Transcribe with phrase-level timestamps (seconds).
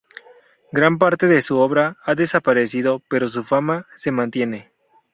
[0.71, 4.71] Gran parte de su obra ha desaparecido, pero su fama se mantiene.